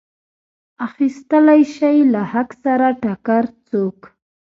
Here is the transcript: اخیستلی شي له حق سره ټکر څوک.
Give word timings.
اخیستلی 0.87 1.61
شي 1.75 1.95
له 2.13 2.21
حق 2.31 2.49
سره 2.63 2.87
ټکر 3.03 3.43
څوک. 3.67 3.99